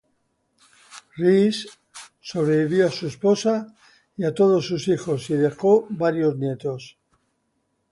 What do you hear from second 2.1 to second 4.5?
sobrevivió a su esposa y a